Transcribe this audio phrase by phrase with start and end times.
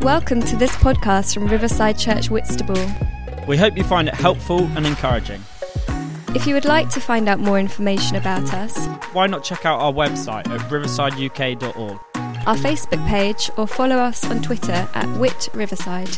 [0.00, 2.78] Welcome to this podcast from Riverside Church Whitstable.
[3.48, 5.42] We hope you find it helpful and encouraging.
[6.34, 9.80] If you would like to find out more information about us, Why not check out
[9.80, 11.98] our website at riversideuk.org?
[12.46, 16.08] our Facebook page, or follow us on Twitter at Wit Riverside.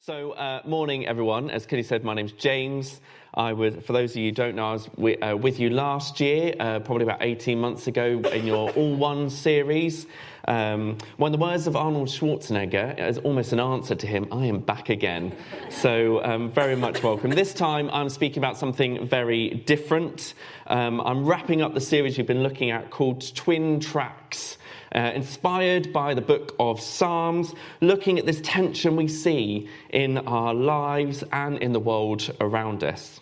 [0.00, 1.48] So, uh, morning, everyone.
[1.50, 3.00] As Kenny said, my name's James.
[3.34, 5.70] I was, for those of you who don't know, I was wi- uh, with you
[5.70, 10.06] last year, uh, probably about 18 months ago, in your All One series.
[10.48, 14.58] Um, when the words of Arnold Schwarzenegger is almost an answer to him, I am
[14.58, 15.32] back again.
[15.68, 17.30] So, um, very much welcome.
[17.30, 20.34] This time, I'm speaking about something very different.
[20.66, 24.58] Um, I'm wrapping up the series we've been looking at called Twin Tracks.
[24.92, 30.52] Uh, inspired by the book of Psalms, looking at this tension we see in our
[30.52, 33.20] lives and in the world around us.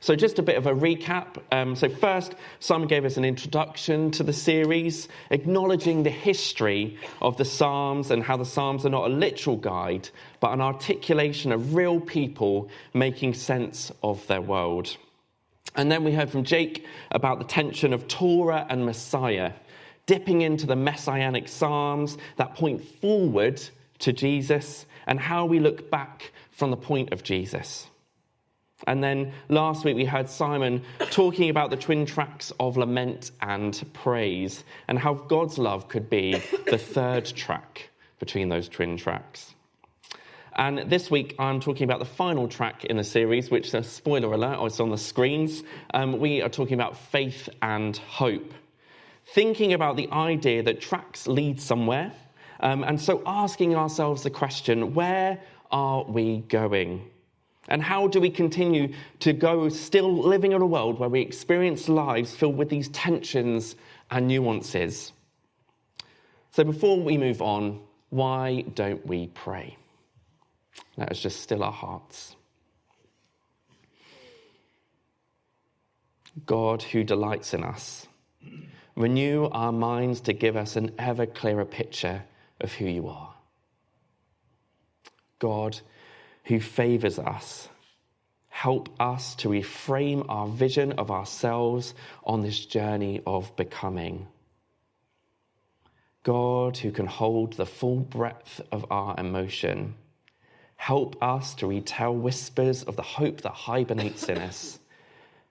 [0.00, 1.38] So, just a bit of a recap.
[1.50, 7.38] Um, so, first, Simon gave us an introduction to the series, acknowledging the history of
[7.38, 11.74] the Psalms and how the Psalms are not a literal guide, but an articulation of
[11.74, 14.94] real people making sense of their world.
[15.74, 19.52] And then we heard from Jake about the tension of Torah and Messiah,
[20.06, 23.62] dipping into the messianic Psalms that point forward
[24.00, 27.86] to Jesus and how we look back from the point of Jesus.
[28.86, 33.82] And then last week we heard Simon talking about the twin tracks of lament and
[33.94, 39.54] praise and how God's love could be the third track between those twin tracks.
[40.56, 44.32] And this week, I'm talking about the final track in the series, which, uh, spoiler
[44.32, 45.64] alert, it's on the screens.
[45.92, 48.54] Um, we are talking about faith and hope.
[49.26, 52.12] Thinking about the idea that tracks lead somewhere,
[52.60, 57.10] um, and so asking ourselves the question where are we going?
[57.68, 61.88] And how do we continue to go still living in a world where we experience
[61.88, 63.76] lives filled with these tensions
[64.10, 65.12] and nuances?
[66.50, 69.76] So, before we move on, why don't we pray?
[70.96, 72.36] Let us just still our hearts.
[76.46, 78.06] God, who delights in us,
[78.96, 82.24] renew our minds to give us an ever clearer picture
[82.60, 83.34] of who you are.
[85.38, 85.78] God,
[86.44, 87.68] who favors us,
[88.48, 94.26] help us to reframe our vision of ourselves on this journey of becoming.
[96.22, 99.94] God, who can hold the full breadth of our emotion,
[100.76, 104.78] help us to retell whispers of the hope that hibernates in us.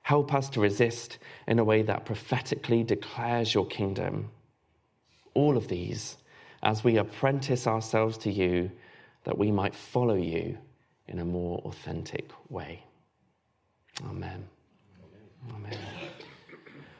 [0.03, 4.29] Help us to resist in a way that prophetically declares your kingdom.
[5.33, 6.17] All of these
[6.63, 8.71] as we apprentice ourselves to you,
[9.25, 10.57] that we might follow you
[11.07, 12.83] in a more authentic way.
[14.05, 14.45] Amen.
[15.53, 15.77] Amen.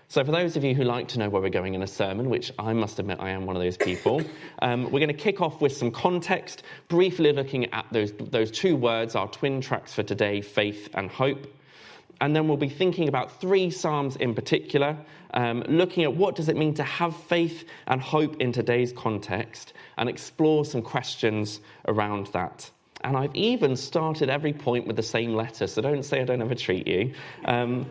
[0.09, 2.30] So, for those of you who like to know where we're going in a sermon,
[2.30, 4.22] which I must admit I am one of those people,
[4.62, 8.75] um, we're going to kick off with some context, briefly looking at those, those two
[8.75, 11.47] words, our twin tracks for today faith and hope.
[12.24, 14.96] And then we'll be thinking about three Psalms in particular,
[15.34, 19.74] um, looking at what does it mean to have faith and hope in today's context,
[19.98, 22.72] and explore some questions around that.
[23.04, 26.42] And I've even started every point with the same letter, so don't say I don't
[26.42, 27.14] ever treat you.
[27.44, 27.90] Um,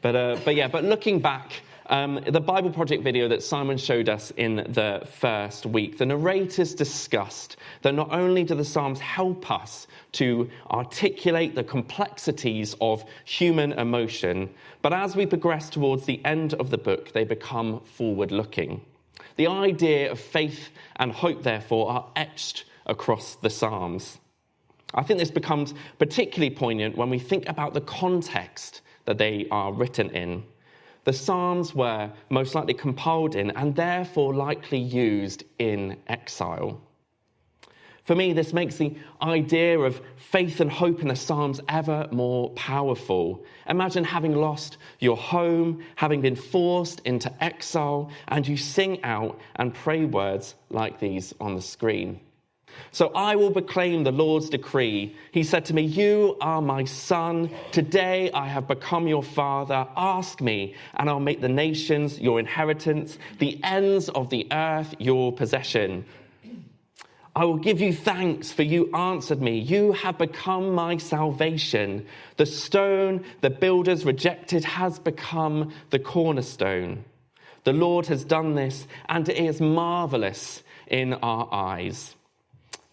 [0.00, 4.08] but, uh, but yeah, but looking back, um, the Bible Project video that Simon showed
[4.08, 9.50] us in the first week, the narrators discussed that not only do the Psalms help
[9.50, 14.50] us to articulate the complexities of human emotion,
[14.82, 18.80] but as we progress towards the end of the book, they become forward looking.
[19.36, 24.18] The idea of faith and hope, therefore, are etched across the Psalms.
[24.94, 29.72] I think this becomes particularly poignant when we think about the context that they are
[29.72, 30.44] written in.
[31.08, 36.82] The Psalms were most likely compiled in and therefore likely used in exile.
[38.04, 42.50] For me, this makes the idea of faith and hope in the Psalms ever more
[42.50, 43.42] powerful.
[43.70, 49.72] Imagine having lost your home, having been forced into exile, and you sing out and
[49.72, 52.20] pray words like these on the screen.
[52.90, 55.14] So I will proclaim the Lord's decree.
[55.32, 57.50] He said to me, You are my son.
[57.70, 59.86] Today I have become your father.
[59.96, 65.32] Ask me, and I'll make the nations your inheritance, the ends of the earth your
[65.32, 66.04] possession.
[67.36, 69.60] I will give you thanks, for you answered me.
[69.60, 72.04] You have become my salvation.
[72.36, 77.04] The stone the builders rejected has become the cornerstone.
[77.62, 82.16] The Lord has done this, and it is marvelous in our eyes.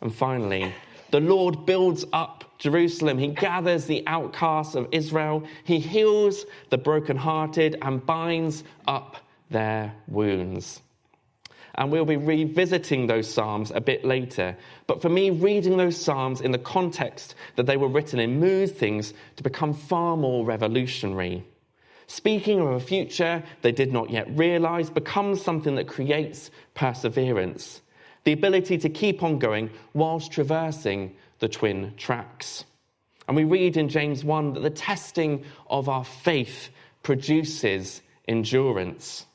[0.06, 0.72] And finally,
[1.10, 3.18] the Lord builds up Jerusalem.
[3.18, 5.44] He gathers the outcasts of Israel.
[5.64, 9.18] He heals the brokenhearted and binds up
[9.50, 10.80] their wounds.
[11.76, 14.56] and we'll be revisiting those Psalms a bit later.
[14.88, 18.78] But for me, reading those Psalms in the context that they were written in moved
[18.78, 21.44] things to become far more revolutionary.
[22.08, 27.82] Speaking of a future they did not yet realize becomes something that creates perseverance,
[28.26, 32.66] the ability to keep on going whilst traversing the twin tracks.
[33.28, 36.70] And we read in James 1 that the testing of our faith
[37.04, 39.26] produces endurance.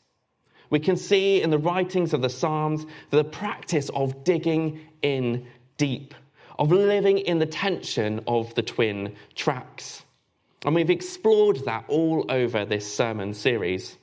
[0.71, 5.47] We can see in the writings of the Psalms the practice of digging in
[5.77, 6.15] deep,
[6.59, 10.03] of living in the tension of the twin tracks.
[10.65, 13.97] And we've explored that all over this sermon series.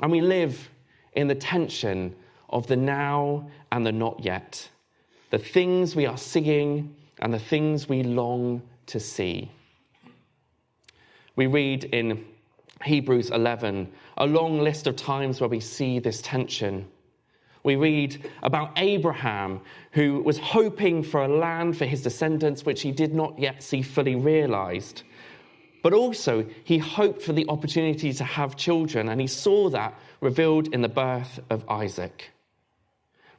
[0.00, 0.70] And we live
[1.12, 2.14] in the tension
[2.54, 4.68] of the now and the not yet,
[5.30, 9.50] the things we are seeing and the things we long to see.
[11.36, 12.24] We read in
[12.84, 16.86] Hebrews 11 a long list of times where we see this tension.
[17.64, 19.60] We read about Abraham,
[19.92, 23.82] who was hoping for a land for his descendants, which he did not yet see
[23.82, 25.02] fully realized.
[25.82, 30.72] But also, he hoped for the opportunity to have children, and he saw that revealed
[30.72, 32.30] in the birth of Isaac.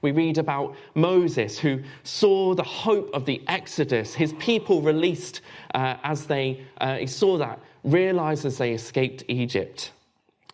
[0.02, 5.42] We read about Moses, who saw the hope of the Exodus, his people released
[5.74, 9.92] uh, as they, uh, he saw that, realized as they escaped Egypt.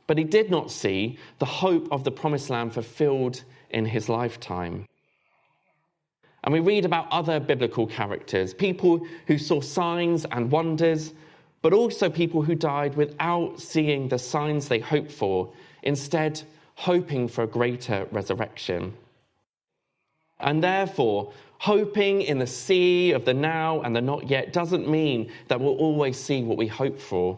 [0.07, 4.85] But he did not see the hope of the promised land fulfilled in his lifetime.
[6.43, 11.13] And we read about other biblical characters, people who saw signs and wonders,
[11.61, 15.51] but also people who died without seeing the signs they hoped for,
[15.83, 16.41] instead,
[16.75, 18.93] hoping for a greater resurrection.
[20.41, 25.31] And therefore, hoping in the sea of the now and the not yet doesn't mean
[25.47, 27.37] that we'll always see what we hope for.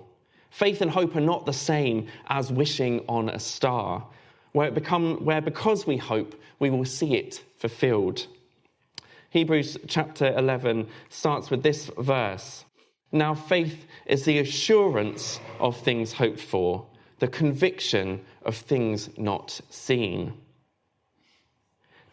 [0.50, 4.06] Faith and hope are not the same as wishing on a star,
[4.54, 8.28] where, it become, where because we hope, we will see it fulfilled.
[9.32, 12.64] Hebrews chapter 11 starts with this verse.
[13.12, 16.86] Now, faith is the assurance of things hoped for,
[17.20, 20.34] the conviction of things not seen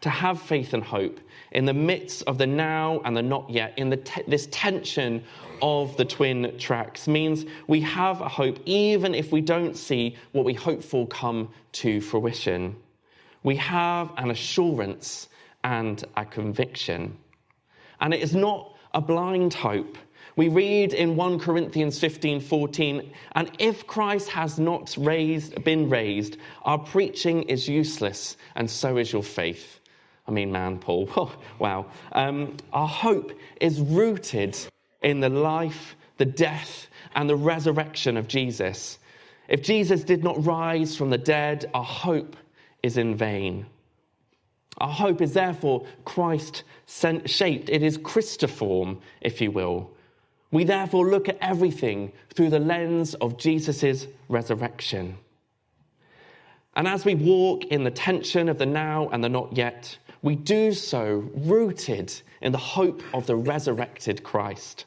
[0.01, 1.19] to have faith and hope
[1.51, 3.89] in the midst of the now and the not yet, in
[4.27, 5.23] this tension
[5.61, 10.45] of the twin tracks, means we have a hope even if we don't see what
[10.45, 12.75] we hope for come to fruition.
[13.43, 15.27] We have an assurance
[15.63, 17.17] and a conviction.
[17.99, 19.97] And it is not a blind hope.
[20.37, 26.37] We read in 1 Corinthians 15 14, and if Christ has not raised, been raised,
[26.61, 29.80] our preaching is useless, and so is your faith.
[30.27, 31.31] I mean, man, Paul.
[31.59, 31.87] Wow.
[32.13, 34.57] Um, our hope is rooted
[35.01, 38.97] in the life, the death, and the resurrection of Jesus.
[39.47, 42.35] If Jesus did not rise from the dead, our hope
[42.83, 43.65] is in vain.
[44.77, 47.69] Our hope is therefore Christ shaped.
[47.69, 49.91] It is Christiform, if you will.
[50.51, 55.17] We therefore look at everything through the lens of Jesus' resurrection.
[56.75, 60.35] And as we walk in the tension of the now and the not yet, we
[60.35, 64.85] do so rooted in the hope of the resurrected Christ.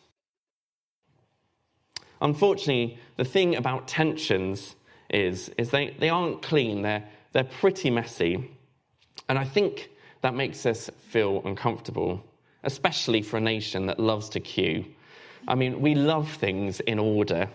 [2.20, 4.76] Unfortunately, the thing about tensions
[5.10, 8.50] is, is they, they aren't clean, they're, they're pretty messy.
[9.28, 9.90] And I think
[10.22, 12.24] that makes us feel uncomfortable,
[12.62, 14.84] especially for a nation that loves to queue.
[15.46, 17.48] I mean, we love things in order.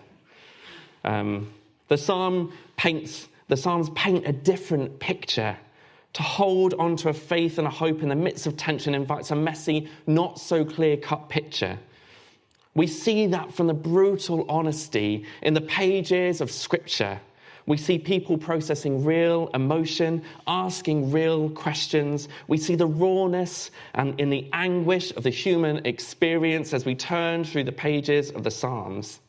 [1.04, 1.52] Um,
[1.88, 5.56] the psalm paints, the psalms paint a different picture
[6.12, 9.36] to hold onto a faith and a hope in the midst of tension invites a
[9.36, 11.78] messy, not so clear cut picture.
[12.74, 17.20] We see that from the brutal honesty in the pages of Scripture.
[17.66, 22.28] We see people processing real emotion, asking real questions.
[22.48, 27.44] We see the rawness and in the anguish of the human experience as we turn
[27.44, 29.20] through the pages of the Psalms.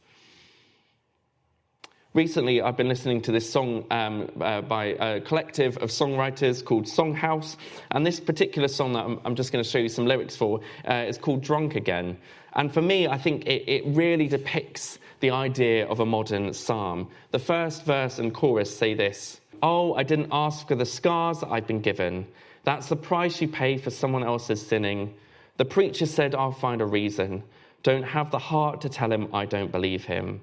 [2.14, 6.84] Recently, I've been listening to this song um, uh, by a collective of songwriters called
[6.84, 7.56] Songhouse.
[7.92, 10.60] And this particular song that I'm, I'm just going to show you some lyrics for
[10.86, 12.18] uh, is called Drunk Again.
[12.52, 17.10] And for me, I think it, it really depicts the idea of a modern psalm.
[17.32, 21.50] The first verse and chorus say this Oh, I didn't ask for the scars that
[21.50, 22.28] I've been given.
[22.66, 25.14] That's the price you pay for someone else's sinning.
[25.56, 27.44] The preacher said, I'll find a reason.
[27.84, 30.42] Don't have the heart to tell him I don't believe him.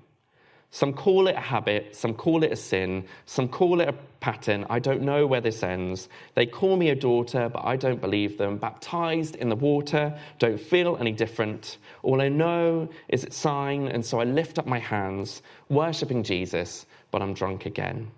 [0.70, 4.66] Some call it a habit, some call it a sin, some call it a pattern.
[4.68, 6.10] I don't know where this ends.
[6.34, 8.58] They call me a daughter, but I don't believe them.
[8.58, 11.78] Baptized in the water, don't feel any different.
[12.02, 16.84] All I know is it's sign, and so I lift up my hands, worshipping Jesus,
[17.10, 18.10] but I'm drunk again.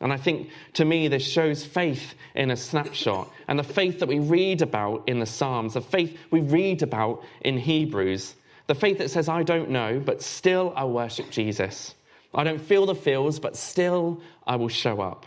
[0.00, 4.08] And I think to me, this shows faith in a snapshot and the faith that
[4.08, 8.34] we read about in the Psalms, the faith we read about in Hebrews,
[8.66, 11.94] the faith that says, I don't know, but still I worship Jesus.
[12.34, 15.26] I don't feel the feels, but still I will show up.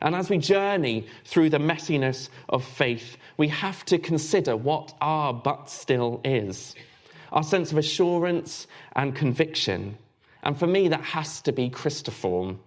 [0.00, 5.32] And as we journey through the messiness of faith, we have to consider what our
[5.32, 6.74] but still is
[7.34, 9.98] our sense of assurance and conviction.
[10.44, 12.60] And for me, that has to be Christiform.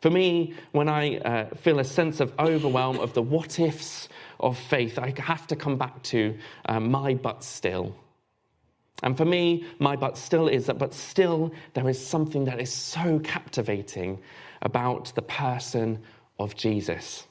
[0.00, 4.56] For me, when I uh, feel a sense of overwhelm of the what ifs of
[4.56, 7.96] faith, I have to come back to uh, my but still.
[9.02, 12.72] And for me, my but still is that, but still, there is something that is
[12.72, 14.18] so captivating
[14.62, 15.98] about the person
[16.38, 17.26] of Jesus.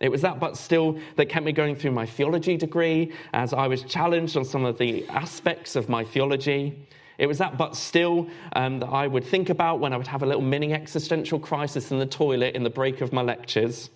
[0.00, 3.66] It was that, but still, that kept me going through my theology degree as I
[3.66, 6.86] was challenged on some of the aspects of my theology.
[7.18, 10.22] It was that, but still, um, that I would think about when I would have
[10.22, 13.88] a little mini existential crisis in the toilet in the break of my lectures.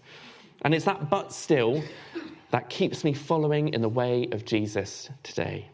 [0.63, 1.83] And it's that, but still,
[2.51, 5.69] that keeps me following in the way of Jesus today.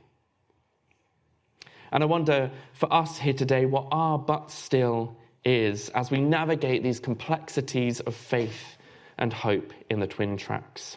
[1.93, 6.83] And I wonder for us here today what our but still is as we navigate
[6.83, 8.77] these complexities of faith
[9.19, 10.97] and hope in the twin tracks.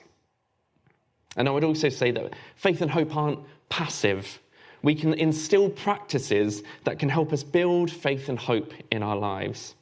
[1.38, 4.40] And I would also say that faith and hope aren't passive.
[4.82, 9.76] We can instill practices that can help us build faith and hope in our lives.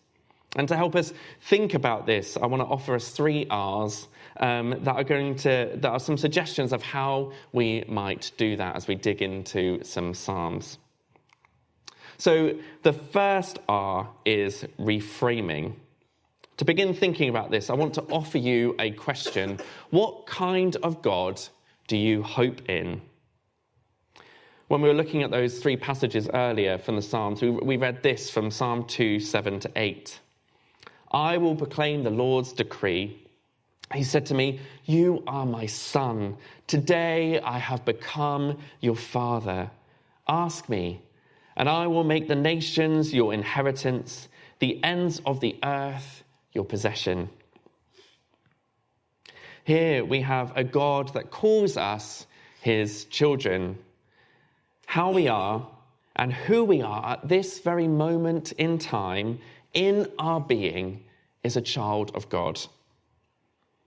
[0.55, 4.07] And to help us think about this, I want to offer us three R's
[4.39, 8.75] um, that are going to that are some suggestions of how we might do that
[8.75, 10.77] as we dig into some psalms.
[12.17, 15.73] So the first R is reframing.
[16.57, 19.59] To begin thinking about this, I want to offer you a question
[19.91, 21.39] What kind of God
[21.87, 23.01] do you hope in?
[24.67, 28.29] When we were looking at those three passages earlier from the Psalms, we, read this
[28.29, 30.19] from Psalm 2 7 to 8.
[31.11, 33.23] I will proclaim the Lord's decree.
[33.93, 36.35] He said to me, You are my son.
[36.65, 39.71] Today I have become your father.
[40.27, 41.01] Ask me,
[41.57, 46.23] and I will make the nations your inheritance, the ends of the earth
[46.53, 47.29] your possession.
[49.63, 52.27] Here we have a God that calls us
[52.61, 53.77] his children.
[54.85, 55.67] How we are
[56.15, 59.39] and who we are at this very moment in time
[59.73, 61.03] in our being
[61.43, 62.61] is a child of God.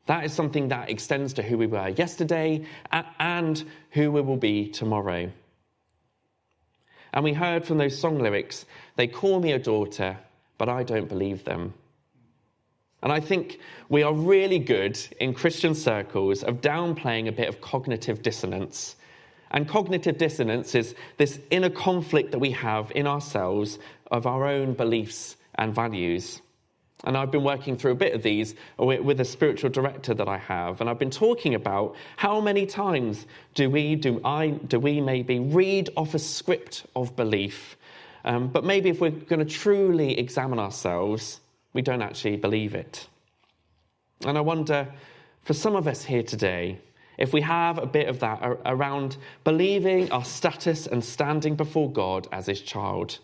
[0.07, 2.67] That is something that extends to who we were yesterday
[3.21, 5.31] and who we will be tomorrow.
[7.13, 8.65] And we heard from those song lyrics,
[8.97, 10.17] they call me a daughter,
[10.59, 11.75] but I don't believe them.
[13.03, 17.61] And I think we are really good in Christian circles of downplaying a bit of
[17.61, 18.97] cognitive dissonance.
[19.51, 23.79] And cognitive dissonance is this inner conflict that we have in ourselves
[24.11, 26.41] of our own beliefs and values.
[27.05, 30.37] And I've been working through a bit of these with a spiritual director that I
[30.37, 30.81] have.
[30.81, 35.41] And I've been talking about how many times do we, do I, do we maybe
[35.41, 37.77] read off a script of belief,
[38.25, 41.41] um, but maybe if we're going to truly examine ourselves,
[41.73, 43.09] we don't actually believe it.
[44.27, 44.87] And I wonder,
[45.43, 46.79] for some of us here today,
[47.17, 52.29] if we have a bit of that around believing our status and standing before God
[52.33, 53.19] as his child.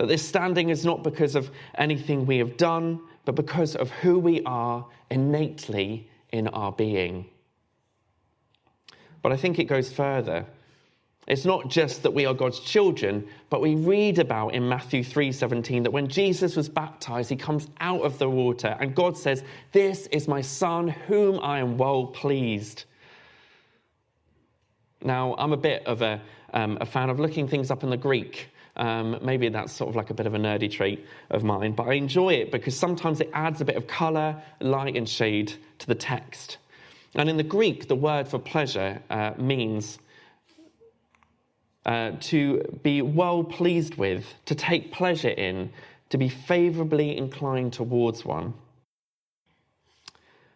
[0.00, 4.18] That this standing is not because of anything we have done, but because of who
[4.18, 7.26] we are innately in our being.
[9.20, 10.46] But I think it goes further.
[11.26, 15.82] It's not just that we are God's children, but we read about in Matthew 3:17
[15.82, 20.06] that when Jesus was baptized, he comes out of the water and God says, "This
[20.06, 22.86] is my son whom I am well pleased."
[25.02, 26.22] Now, I'm a bit of a,
[26.54, 29.96] um, a fan of looking things up in the Greek um, maybe that's sort of
[29.96, 33.20] like a bit of a nerdy trait of mine, but I enjoy it because sometimes
[33.20, 36.58] it adds a bit of colour, light, and shade to the text.
[37.14, 39.98] And in the Greek, the word for pleasure uh, means
[41.84, 45.72] uh, to be well pleased with, to take pleasure in,
[46.10, 48.54] to be favourably inclined towards one.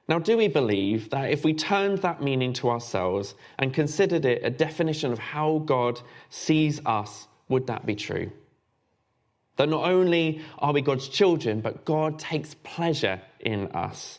[0.06, 4.42] Now, do we believe that if we turned that meaning to ourselves and considered it
[4.44, 8.30] a definition of how God sees us would that be true?
[9.56, 14.18] That not only are we God's children, but God takes pleasure in us.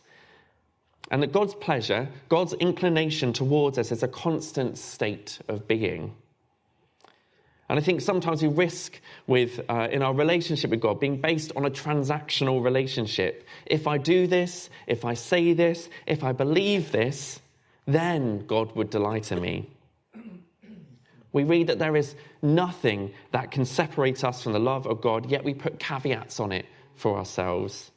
[1.12, 6.16] And that God's pleasure, God's inclination towards us, is a constant state of being.
[7.68, 11.52] And I think sometimes we risk with, uh, in our relationship with God, being based
[11.56, 13.46] on a transactional relationship.
[13.66, 17.40] If I do this, if I say this, if I believe this,
[17.88, 19.70] then God would delight in me
[21.36, 25.30] we read that there is nothing that can separate us from the love of God,
[25.30, 26.66] yet we put caveats on it
[26.96, 27.92] for ourselves.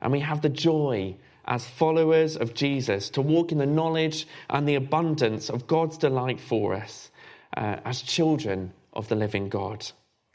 [0.00, 4.66] And we have the joy as followers of Jesus to walk in the knowledge and
[4.66, 7.08] the abundance of God's delight for us
[7.56, 9.86] uh, as children of the living God.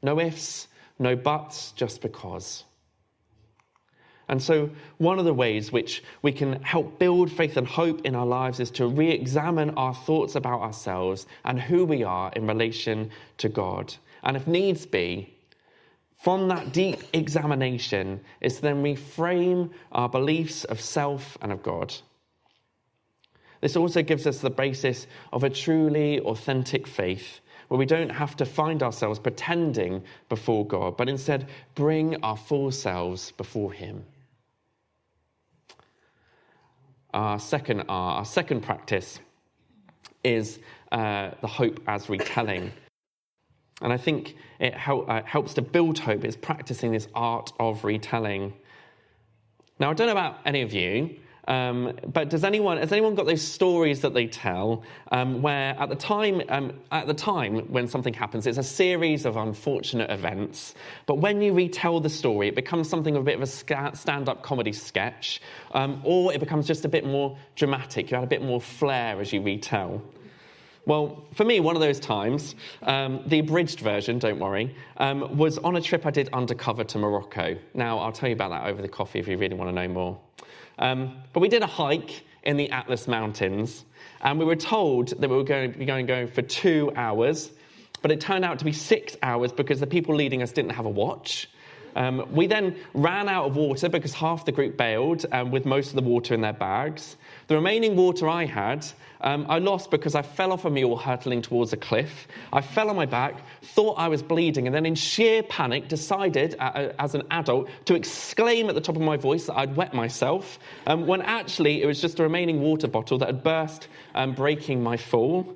[0.02, 2.64] No ifs, no buts, just because.
[4.28, 8.16] And so, one of the ways which we can help build faith and hope in
[8.16, 12.48] our lives is to re examine our thoughts about ourselves and who we are in
[12.48, 13.94] relation to God.
[14.24, 15.36] And if needs be,
[16.18, 21.94] from that deep examination is then reframe our beliefs of self and of God.
[23.62, 28.36] This also gives us the basis of a truly authentic faith where we don't have
[28.38, 34.04] to find ourselves pretending before God, but instead bring our full selves before Him.
[37.16, 39.20] Our second R, our second practice
[40.26, 40.60] is
[40.92, 42.74] uh, the hope as retelling.
[43.82, 48.54] And I think it uh, helps to build hope is practicing this art of retelling.
[49.80, 51.18] Now, I don't know about any of you,
[51.48, 55.90] um, but does anyone has anyone got those stories that they tell um, where at
[55.90, 60.74] the time um, at the time when something happens, it's a series of unfortunate events,
[61.06, 64.44] but when you retell the story, it becomes something of a bit of a stand-up
[64.44, 68.12] comedy sketch, um, or it becomes just a bit more dramatic.
[68.12, 70.02] You add a bit more flair as you retell.
[70.88, 75.58] Well, for me, one of those times, um, the abridged version, don't worry, um, was
[75.58, 77.58] on a trip I did undercover to Morocco.
[77.74, 79.88] Now, I'll tell you about that over the coffee if you really want to know
[79.88, 80.20] more.
[80.78, 83.86] Um, but we did a hike in the Atlas Mountains,
[84.22, 87.52] and we were told that we were going to be going, going for two hours,
[88.04, 90.86] but it turned out to be six hours because the people leading us didn't have
[90.86, 91.50] a watch.
[91.96, 95.90] Um, we then ran out of water because half the group bailed um, with most
[95.90, 97.16] of the water in their bags.
[97.48, 98.88] The remaining water I had,
[99.22, 102.28] um, I lost because I fell off a mule hurtling towards a cliff.
[102.52, 106.56] I fell on my back, thought I was bleeding, and then in sheer panic decided,
[106.60, 109.94] uh, as an adult, to exclaim at the top of my voice that I'd wet
[109.94, 114.34] myself, um, when actually it was just a remaining water bottle that had burst, um,
[114.34, 115.56] breaking my fall.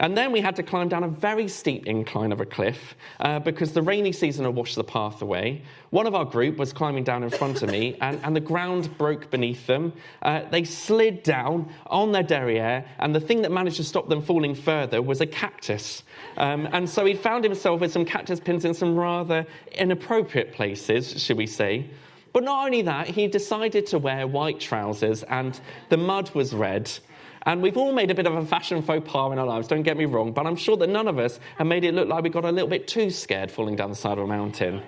[0.00, 3.38] And then we had to climb down a very steep incline of a cliff uh,
[3.38, 5.62] because the rainy season had washed the path away.
[5.90, 8.96] One of our group was climbing down in front of me, and, and the ground
[8.98, 9.92] broke beneath them.
[10.22, 14.20] Uh, they slid down on their derriere, and the thing that managed to stop them
[14.20, 16.02] falling further was a cactus.
[16.38, 21.22] Um, and so he found himself with some cactus pins in some rather inappropriate places,
[21.22, 21.88] should we say.
[22.32, 26.90] But not only that, he decided to wear white trousers, and the mud was red.
[27.46, 29.82] And we've all made a bit of a fashion faux pas in our lives, don't
[29.82, 32.24] get me wrong, but I'm sure that none of us have made it look like
[32.24, 34.82] we got a little bit too scared falling down the side of a mountain.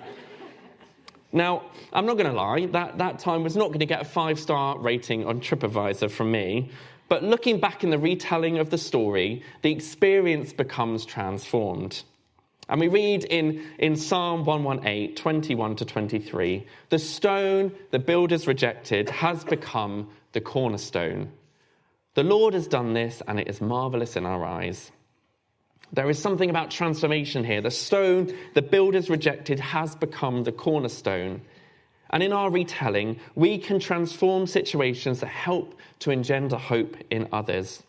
[1.31, 4.05] Now, I'm not going to lie, that, that time was not going to get a
[4.05, 6.71] five star rating on TripAdvisor from me.
[7.09, 12.03] But looking back in the retelling of the story, the experience becomes transformed.
[12.69, 19.09] And we read in, in Psalm 118, 21 to 23 the stone the builders rejected
[19.09, 21.31] has become the cornerstone.
[22.17, 24.91] The Lord has done this, and it is marvelous in our eyes.
[25.93, 27.61] There is something about transformation here.
[27.61, 31.41] The stone the builders rejected has become the cornerstone.
[32.09, 37.83] And in our retelling, we can transform situations that help to engender hope in others.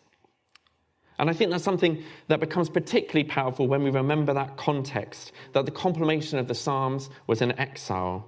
[1.17, 5.65] And I think that's something that becomes particularly powerful when we remember that context that
[5.65, 8.27] the compilation of the Psalms was in exile.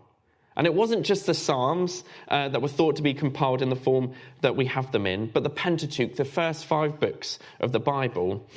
[0.62, 3.76] And it wasn't just the Psalms uh, that were thought to be compiled in the
[3.76, 7.80] form that we have them in, but the Pentateuch, the first five books of the
[7.80, 8.48] Bible.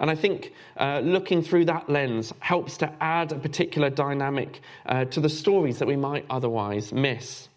[0.00, 5.04] And I think uh, looking through that lens helps to add a particular dynamic uh,
[5.04, 7.48] to the stories that we might otherwise miss.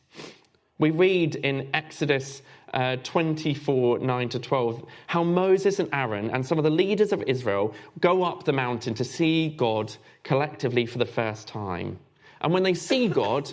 [0.78, 2.44] We read in Exodus
[2.76, 7.24] uh, 24 9 to 12 how Moses and Aaron and some of the leaders of
[7.24, 11.98] Israel go up the mountain to see God collectively for the first time.
[12.42, 13.52] And when they see God,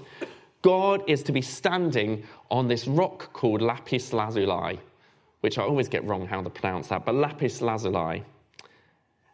[0.64, 4.80] God is to be standing on this rock called Lapis Lazuli,
[5.42, 8.24] which I always get wrong how to pronounce that, but Lapis Lazuli.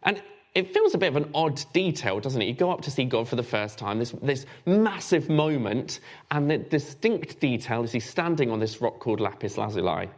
[0.02, 0.20] And
[0.56, 2.46] it feels a bit of an odd detail, doesn't it?
[2.46, 6.00] You go up to see God for the first time, this, this massive moment,
[6.32, 10.10] and the distinct detail is he's standing on this rock called Lapis Lazuli.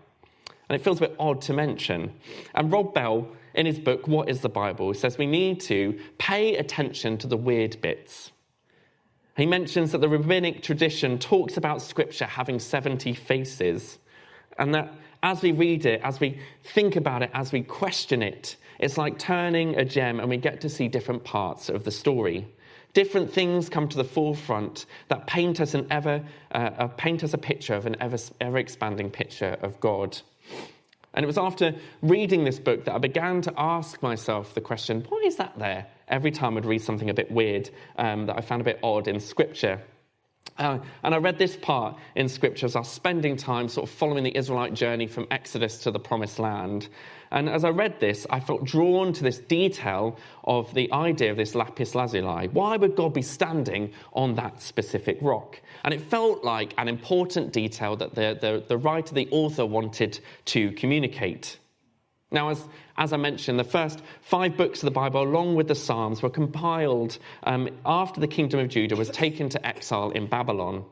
[0.71, 2.11] And it feels a bit odd to mention.
[2.55, 6.57] And Rob Bell, in his book, What is the Bible, says we need to pay
[6.57, 8.33] attention to the weird bits.
[9.37, 13.99] He mentions that the rabbinic tradition talks about Scripture having 70 faces,
[14.59, 14.93] and that
[15.23, 19.19] as we read it, as we think about it, as we question it, it's like
[19.19, 22.47] turning a gem and we get to see different parts of the story.
[22.93, 27.39] Different things come to the forefront that paint us, an ever, uh, paint us a
[27.39, 30.21] picture of an ever, ever expanding picture of God.
[31.15, 35.05] And it was after reading this book that I began to ask myself the question
[35.09, 35.87] why is that there?
[36.09, 39.09] Every time I'd read something a bit weird um, that I found a bit odd
[39.09, 39.81] in Scripture.
[40.59, 43.95] Uh, and I read this part in scripture as I was spending time sort of
[43.95, 46.89] following the Israelite journey from Exodus to the promised land.
[47.31, 51.39] And as I read this, I felt drawn to this detail of the idea of
[51.39, 52.49] this lapis lazuli.
[52.49, 55.61] Why would God be standing on that specific rock?
[55.85, 60.21] And it felt like an important detail that the, the, the writer, the author, wanted
[60.47, 61.59] to communicate.
[62.31, 62.63] Now, as,
[63.03, 66.31] as I mentioned, the first five books of the Bible, along with the Psalms, were
[66.31, 70.85] compiled um, after the kingdom of Judah was taken to exile in Babylon.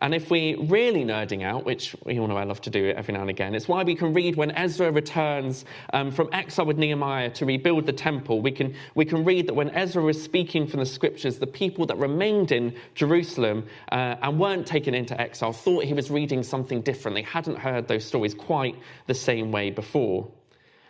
[0.00, 3.12] And if we're really nerding out, which we all know I love to do every
[3.12, 6.78] now and again, it's why we can read when Ezra returns um, from exile with
[6.78, 8.40] Nehemiah to rebuild the temple.
[8.40, 11.84] We can, we can read that when Ezra was speaking from the scriptures, the people
[11.86, 16.80] that remained in Jerusalem uh, and weren't taken into exile thought he was reading something
[16.80, 17.14] different.
[17.14, 18.74] They hadn't heard those stories quite
[19.06, 20.30] the same way before.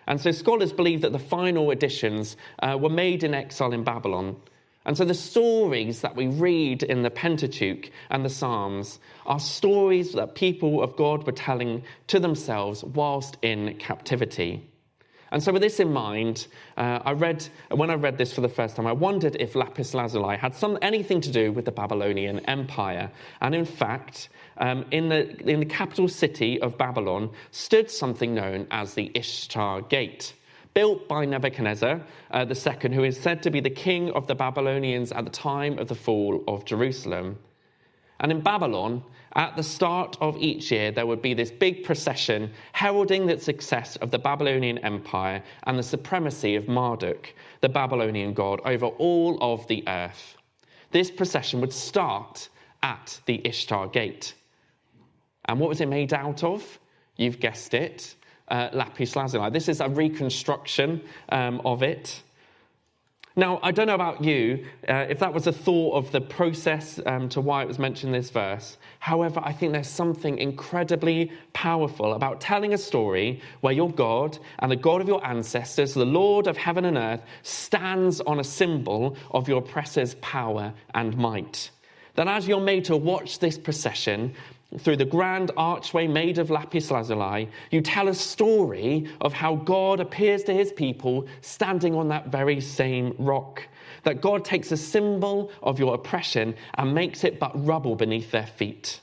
[0.07, 4.37] And so scholars believe that the final editions uh, were made in exile in Babylon.
[4.85, 10.13] And so the stories that we read in the Pentateuch and the Psalms are stories
[10.13, 14.63] that people of God were telling to themselves whilst in captivity.
[15.33, 18.49] And so, with this in mind, uh, I read when I read this for the
[18.49, 22.41] first time, I wondered if lapis lazuli had some anything to do with the Babylonian
[22.47, 23.11] Empire.
[23.41, 28.67] And in fact, um, in the in the capital city of Babylon stood something known
[28.71, 30.35] as the Ishtar Gate,
[30.75, 35.11] built by Nebuchadnezzar uh, II, who is said to be the king of the Babylonians
[35.11, 37.39] at the time of the fall of Jerusalem.
[38.21, 39.03] And in Babylon,
[39.35, 43.97] at the start of each year, there would be this big procession heralding the success
[43.97, 49.67] of the Babylonian Empire and the supremacy of Marduk, the Babylonian god, over all of
[49.67, 50.37] the earth.
[50.91, 52.49] This procession would start
[52.83, 54.35] at the Ishtar Gate.
[55.47, 56.79] And what was it made out of?
[57.17, 58.17] You've guessed it
[58.49, 59.51] uh, lapis lazuli.
[59.51, 62.23] This is a reconstruction um, of it.
[63.39, 66.99] Now, I don't know about you, uh, if that was a thought of the process
[67.05, 68.79] um, to why it was mentioned in this verse.
[68.99, 74.73] However, I think there's something incredibly powerful about telling a story where your God and
[74.73, 79.19] the God of your ancestors, the Lord of heaven and earth, stands on a symbol
[79.33, 81.71] of your oppressor's power and might.
[82.15, 84.35] That as you're made to watch this procession,
[84.79, 90.01] through the grand archway made of lapis lazuli, you tell a story of how God
[90.01, 93.67] appears to his people standing on that very same rock.
[94.03, 98.47] That God takes a symbol of your oppression and makes it but rubble beneath their
[98.47, 99.01] feet.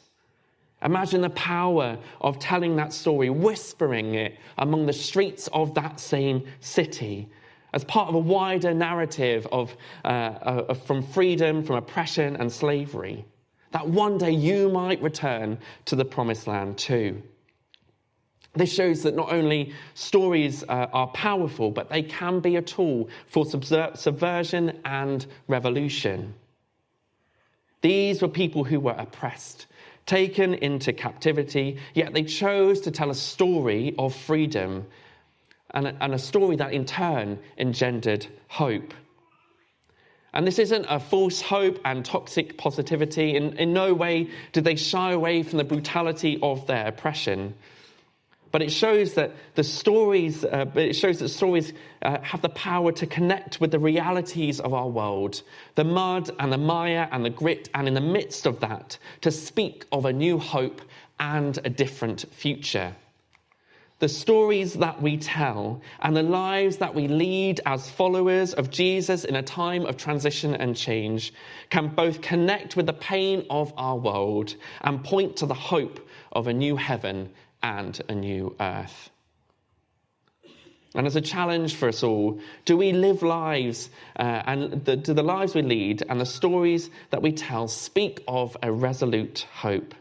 [0.83, 6.45] Imagine the power of telling that story, whispering it among the streets of that same
[6.59, 7.29] city
[7.73, 13.25] as part of a wider narrative of, uh, uh, from freedom, from oppression and slavery
[13.73, 17.21] that one day you might return to the promised land too.
[18.55, 23.09] This shows that not only stories uh, are powerful, but they can be a tool
[23.27, 26.35] for subver- subversion and revolution.
[27.81, 29.65] These were people who were oppressed,
[30.05, 34.85] taken into captivity, yet they chose to tell a story of freedom
[35.71, 38.93] and a, and a story that in turn engendered hope.
[40.33, 43.35] And this isn't a false hope and toxic positivity.
[43.35, 47.53] In, in no way did they shy away from the brutality of their oppression.
[48.51, 52.91] But it shows that the stories, uh, it shows that stories uh, have the power
[52.93, 55.41] to connect with the realities of our world,
[55.75, 59.31] the mud and the mire and the grit, and in the midst of that, to
[59.31, 60.81] speak of a new hope
[61.19, 62.95] and a different future
[64.03, 69.23] the stories that we tell and the lives that we lead as followers of Jesus
[69.23, 71.33] in a time of transition and change
[71.69, 76.47] can both connect with the pain of our world and point to the hope of
[76.47, 77.29] a new heaven
[77.61, 79.09] and a new earth.
[80.95, 83.89] And as a challenge for us all, do we live lives
[84.19, 88.21] uh, and the, do the lives we lead and the stories that we tell speak
[88.27, 89.95] of a resolute hope?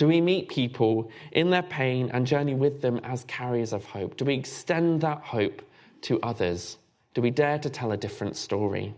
[0.00, 4.16] Do we meet people in their pain and journey with them as carriers of hope?
[4.16, 5.60] Do we extend that hope
[6.00, 6.78] to others?
[7.12, 8.94] Do we dare to tell a different story?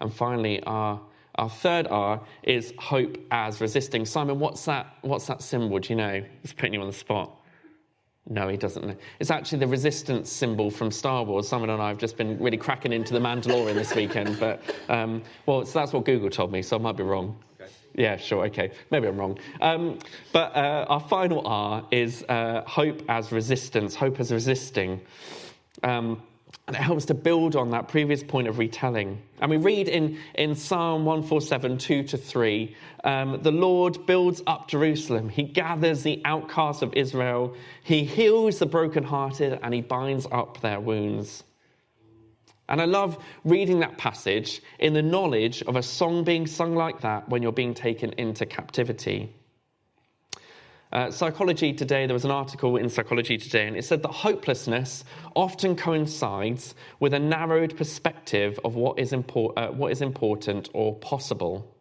[0.00, 1.02] And finally, our,
[1.34, 4.06] our third R is hope as resisting.
[4.06, 5.78] Simon, what's that, what's that symbol?
[5.78, 6.24] Do you know?
[6.44, 7.30] It's putting you on the spot.
[8.26, 8.96] No, he doesn't know.
[9.20, 11.46] It's actually the resistance symbol from Star Wars.
[11.46, 15.22] Simon and I have just been really cracking into the Mandalorian this weekend, but um,
[15.44, 17.36] well, so that's what Google told me, so I might be wrong.
[17.96, 18.72] Yeah, sure, okay.
[18.90, 19.38] Maybe I'm wrong.
[19.62, 19.98] Um,
[20.30, 25.00] but uh, our final R is uh, hope as resistance, hope as resisting.
[25.82, 26.22] Um,
[26.66, 29.22] and it helps to build on that previous point of retelling.
[29.40, 34.68] And we read in, in Psalm 147, 2 to 3, um, the Lord builds up
[34.68, 35.28] Jerusalem.
[35.28, 37.54] He gathers the outcasts of Israel.
[37.82, 41.44] He heals the brokenhearted and he binds up their wounds.
[42.68, 47.00] And I love reading that passage in the knowledge of a song being sung like
[47.02, 49.32] that when you're being taken into captivity.
[50.92, 55.04] Uh, Psychology Today, there was an article in Psychology Today, and it said that hopelessness
[55.34, 61.74] often coincides with a narrowed perspective of what is, uh, what is important or possible.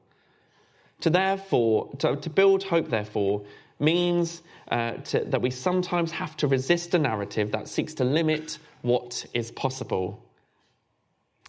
[1.02, 3.46] To therefore, to, to build hope, therefore,
[3.80, 8.58] means uh, to, that we sometimes have to resist a narrative that seeks to limit
[8.82, 10.25] what is possible.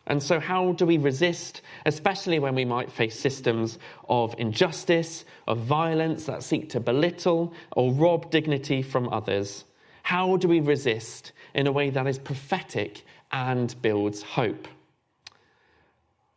[0.06, 5.58] And so, how do we resist, especially when we might face systems of injustice, of
[5.58, 9.64] violence that seek to belittle or rob dignity from others?
[10.02, 14.68] How do we resist in a way that is prophetic and builds hope?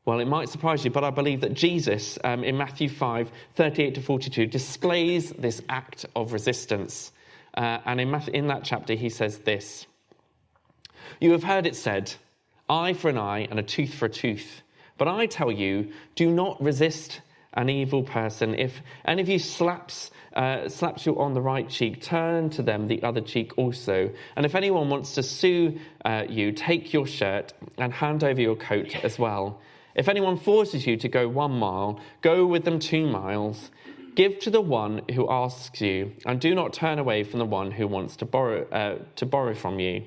[0.05, 3.95] Well, it might surprise you, but I believe that Jesus um, in Matthew 5 38
[3.95, 7.11] to 42 displays this act of resistance.
[7.53, 9.85] Uh, and in, Matthew, in that chapter, he says this
[11.19, 12.11] You have heard it said,
[12.69, 14.61] eye for an eye and a tooth for a tooth.
[14.97, 17.21] But I tell you, do not resist
[17.53, 18.53] an evil person.
[18.53, 22.87] If any of you slaps, uh, slaps you on the right cheek, turn to them
[22.87, 24.11] the other cheek also.
[24.35, 28.55] And if anyone wants to sue uh, you, take your shirt and hand over your
[28.55, 29.61] coat as well.
[29.95, 33.71] If anyone forces you to go one mile, go with them two miles.
[34.15, 37.71] Give to the one who asks you, and do not turn away from the one
[37.71, 40.03] who wants to borrow, uh, to borrow from you.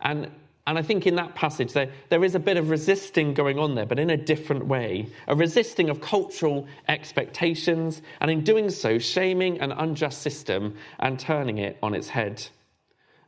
[0.00, 0.30] And
[0.68, 3.74] and I think in that passage, there, there is a bit of resisting going on
[3.74, 5.08] there, but in a different way.
[5.26, 11.56] A resisting of cultural expectations, and in doing so, shaming an unjust system and turning
[11.56, 12.46] it on its head.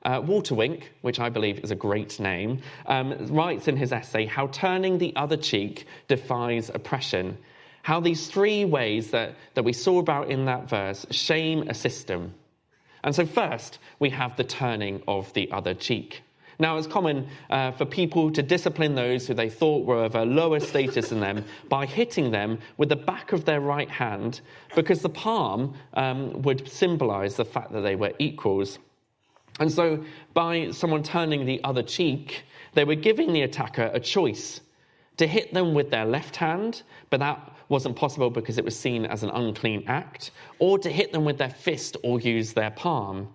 [0.03, 4.27] Uh, Walter Wink, which I believe is a great name, um, writes in his essay
[4.27, 7.39] how turning the other cheek defies oppression.
[7.81, 12.35] How these three ways that, that we saw about in that verse shame a system.
[13.03, 16.23] And so, first, we have the turning of the other cheek.
[16.61, 20.27] Now, it's common uh, for people to discipline those who they thought were of a
[20.27, 24.43] lower status than them by hitting them with the back of their right hand
[24.77, 28.79] because the palm um, would symbolize the fact that they were equals.
[29.59, 32.45] And so, by someone turning the other cheek,
[32.75, 34.61] they were giving the attacker a choice
[35.17, 39.07] to hit them with their left hand, but that wasn't possible because it was seen
[39.07, 43.29] as an unclean act, or to hit them with their fist or use their palm.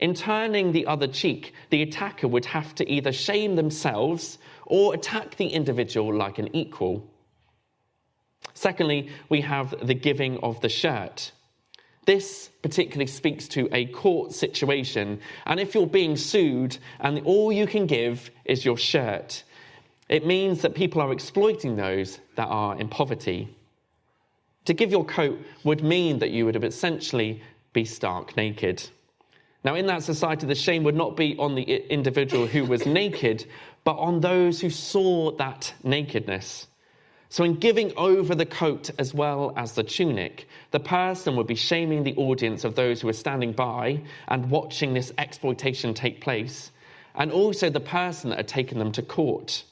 [0.00, 5.36] In turning the other cheek, the attacker would have to either shame themselves or attack
[5.36, 7.08] the individual like an equal.
[8.54, 11.32] Secondly, we have the giving of the shirt.
[12.06, 17.66] This particularly speaks to a court situation, and if you're being sued and all you
[17.66, 19.42] can give is your shirt,
[20.08, 23.54] it means that people are exploiting those that are in poverty.
[24.64, 28.88] To give your coat would mean that you would have essentially be stark naked.
[29.64, 33.44] Now, in that society, the shame would not be on the individual who was naked,
[33.84, 36.66] but on those who saw that nakedness.
[37.30, 41.56] So, in giving over the coat as well as the tunic, the person would be
[41.56, 46.70] shaming the audience of those who were standing by and watching this exploitation take place,
[47.14, 49.64] and also the person that had taken them to court.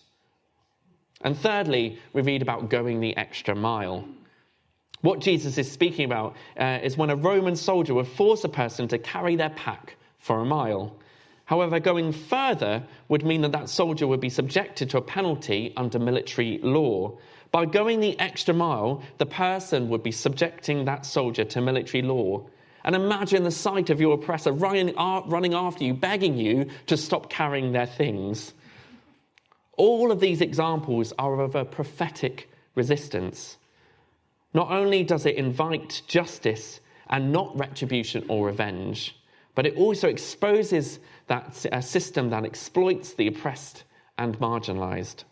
[1.22, 4.06] And thirdly, we read about going the extra mile.
[5.02, 8.88] What Jesus is speaking about uh, is when a Roman soldier would force a person
[8.88, 10.96] to carry their pack for a mile.
[11.44, 15.98] However, going further would mean that that soldier would be subjected to a penalty under
[15.98, 17.16] military law.
[17.52, 22.44] By going the extra mile, the person would be subjecting that soldier to military law.
[22.84, 27.30] And imagine the sight of your oppressor running, running after you, begging you to stop
[27.30, 28.52] carrying their things.
[29.76, 33.56] All of these examples are of a prophetic resistance.
[34.56, 39.14] Not only does it invite justice and not retribution or revenge,
[39.54, 43.84] but it also exposes that a system that exploits the oppressed
[44.16, 45.24] and marginalized.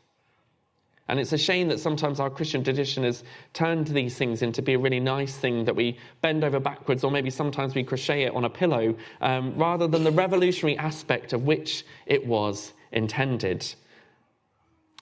[1.09, 4.75] And it's a shame that sometimes our Christian tradition has turned these things into be
[4.75, 8.35] a really nice thing that we bend over backwards, or maybe sometimes we crochet it
[8.35, 13.75] on a pillow, um, rather than the revolutionary aspect of which it was intended.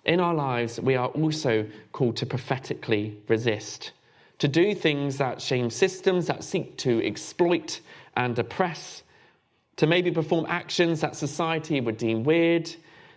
[0.04, 3.90] In our lives, we are also called to prophetically resist
[4.42, 7.80] to do things that shame systems that seek to exploit
[8.16, 9.04] and oppress,
[9.76, 12.68] to maybe perform actions that society would deem weird,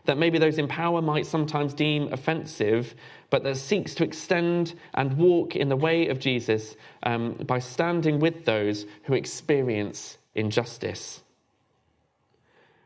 [0.04, 2.94] that maybe those in power might sometimes deem offensive,
[3.32, 8.20] but that seeks to extend and walk in the way of Jesus um, by standing
[8.20, 11.24] with those who experience injustice.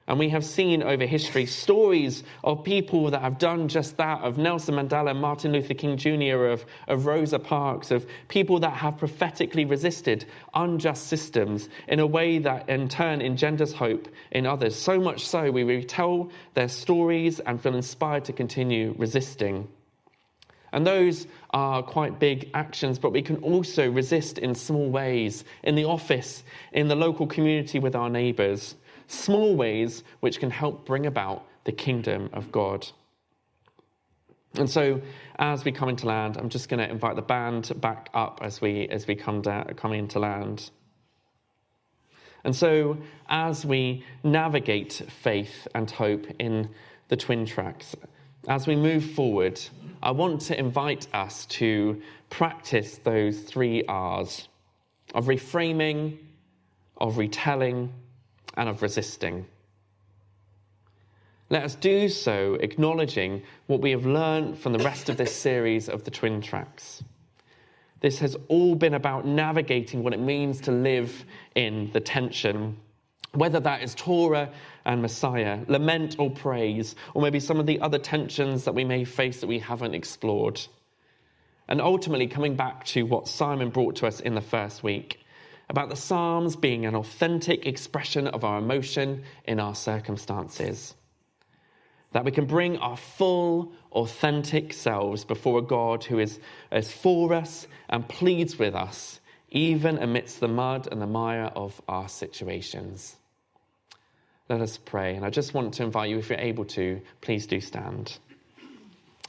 [0.10, 4.39] And we have seen over history stories of people that have done just that of
[4.39, 9.65] Nelson Mandela, Martin Luther King Jr., of, of Rosa Parks, of people that have prophetically
[9.65, 14.76] resisted unjust systems in a way that in turn engenders hope in others.
[14.76, 19.67] So much so, we retell their stories and feel inspired to continue resisting.
[20.72, 25.76] And those are quite big actions, but we can also resist in small ways in
[25.76, 28.74] the office, in the local community with our neighbours
[29.10, 32.88] small ways which can help bring about the kingdom of God.
[34.56, 35.02] And so,
[35.38, 38.62] as we come into land, I'm just going to invite the band back up as
[38.62, 40.72] we as we come down, come into land.
[42.43, 46.69] And so, as we navigate faith and hope in
[47.10, 47.95] the twin tracks,
[48.48, 49.60] as we move forward,
[50.02, 54.48] I want to invite us to practice those three R's
[55.13, 56.17] of reframing,
[56.98, 57.91] of retelling,
[58.60, 59.45] and of resisting.
[61.50, 65.88] Let us do so acknowledging what we have learned from the rest of this series
[65.88, 67.02] of the twin tracks.
[68.02, 72.78] This has all been about navigating what it means to live in the tension,
[73.34, 74.50] whether that is Torah
[74.86, 79.06] and Messiah, lament or praise, or maybe some of the other tensions that we may
[79.06, 80.62] face that we haven't explored.
[81.69, 85.19] And ultimately, coming back to what Simon brought to us in the first week
[85.69, 90.95] about the Psalms being an authentic expression of our emotion in our circumstances.
[92.12, 96.39] That we can bring our full, authentic selves before a God who is,
[96.71, 101.79] is for us and pleads with us, even amidst the mud and the mire of
[101.88, 103.15] our situations.
[104.49, 105.15] Let us pray.
[105.15, 108.17] And I just want to invite you, if you're able to, please do stand.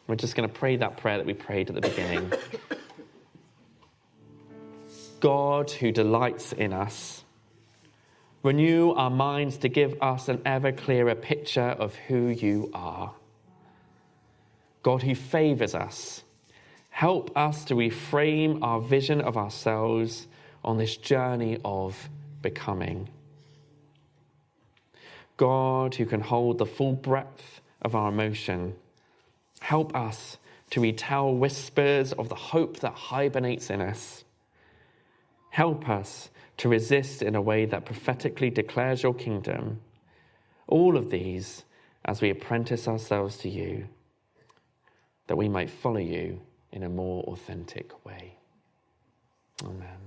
[0.07, 2.33] We're just going to pray that prayer that we prayed at the beginning.
[5.21, 7.25] God who delights in us.
[8.43, 13.13] Renew our minds to give us an ever clearer picture of who you are.
[14.83, 16.23] God who favors us,
[16.89, 20.27] help us to reframe our vision of ourselves
[20.65, 22.09] on this journey of
[22.41, 23.09] becoming.
[25.37, 28.75] God who can hold the full breadth of our emotion,
[29.61, 30.39] help us
[30.71, 34.25] to retell whispers of the hope that hibernates in us
[35.51, 39.81] Help us to resist in a way that prophetically declares your kingdom.
[40.67, 41.65] All of these
[42.05, 43.87] as we apprentice ourselves to you,
[45.27, 46.41] that we might follow you
[46.73, 48.37] in a more authentic way.
[49.65, 49.99] Amen.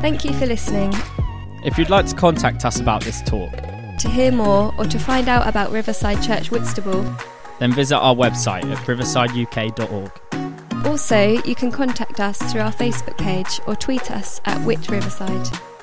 [0.00, 0.92] Thank you for listening.
[1.64, 3.52] If you'd like to contact us about this talk,
[4.00, 7.04] To hear more or to find out about Riverside Church Whitstable,
[7.58, 10.86] then visit our website at riversideuk.org.
[10.86, 15.73] also you can contact us through our Facebook page or tweet us at Wit Riverside.